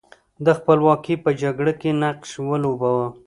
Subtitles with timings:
[0.45, 3.07] د خپلواکۍ په جګړه کې نقش ولوباوه.